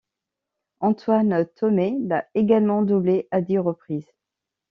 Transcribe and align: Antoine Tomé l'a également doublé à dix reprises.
Antoine 0.79 1.45
Tomé 1.55 1.95
l'a 2.07 2.25
également 2.33 2.81
doublé 2.81 3.27
à 3.29 3.39
dix 3.39 3.59
reprises. 3.59 4.09